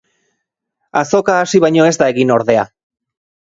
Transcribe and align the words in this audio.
Azoka 1.01 1.35
hasi 1.43 1.63
baino 1.67 1.87
ez 1.91 1.93
da 2.05 2.09
egin, 2.17 2.35
ordea. 2.39 2.67